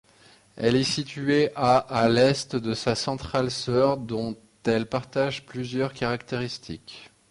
[0.57, 4.35] Elle est située à à l'est de sa centrale-sœur dont
[4.65, 7.11] elle partage plusieurs caractéristiques.